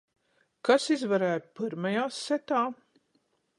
[0.69, 2.65] Kas izvarēja pyrmajā setā?